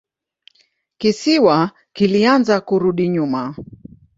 [0.99, 1.57] Kisiwa
[1.93, 3.55] kilianza kurudi nyuma.